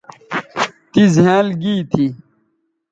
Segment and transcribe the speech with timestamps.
[0.91, 2.05] تی زھینئل گی تھی